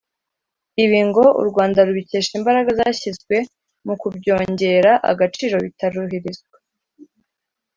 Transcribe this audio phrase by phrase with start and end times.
[0.83, 3.35] Ibi ngo u Rwanda rubikesha imbaraga zashyizwe
[3.85, 6.55] mu kubyongerera agaciro bitaroherezwa